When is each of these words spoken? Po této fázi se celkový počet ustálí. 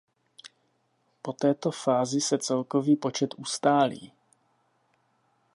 Po 1.21 1.33
této 1.33 1.71
fázi 1.71 2.21
se 2.21 2.37
celkový 2.37 2.95
počet 2.95 3.33
ustálí. 3.37 4.13